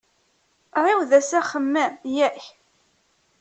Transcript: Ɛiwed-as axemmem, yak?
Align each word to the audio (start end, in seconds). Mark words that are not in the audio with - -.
Ɛiwed-as 0.83 1.31
axemmem, 1.39 1.91
yak? 2.15 2.41